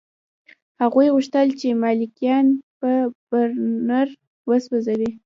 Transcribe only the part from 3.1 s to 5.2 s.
برنر وسوځوي